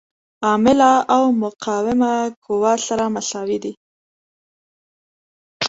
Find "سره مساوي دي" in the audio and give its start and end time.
2.87-3.73